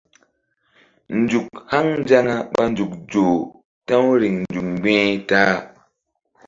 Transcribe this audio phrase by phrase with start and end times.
[1.19, 3.37] Nzuk haŋ nzaŋa ɓa nzuk zoh
[3.87, 5.55] ta̧w riŋ nzuk mgbi̧h ta-a.